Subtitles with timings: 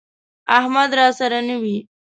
[0.57, 1.77] احمد راسره نه وي،